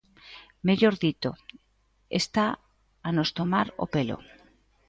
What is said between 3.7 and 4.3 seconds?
o pelo.